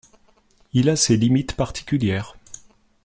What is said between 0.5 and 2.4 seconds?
Il a ses limites particulières.